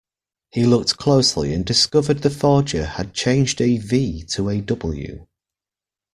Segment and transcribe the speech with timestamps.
[0.49, 5.27] He looked closely and discovered the forger had changed a V to a W.